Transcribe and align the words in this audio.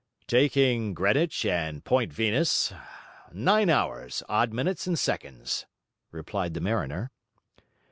'Taking 0.25 0.95
Greenwich 0.95 1.45
and 1.45 1.85
Point 1.85 2.11
Venus, 2.11 2.73
nine 3.31 3.69
hours, 3.69 4.23
odd 4.27 4.51
minutes 4.51 4.87
and 4.87 4.97
seconds,' 4.97 5.67
replied 6.09 6.55
the 6.55 6.59
mariner. 6.59 7.11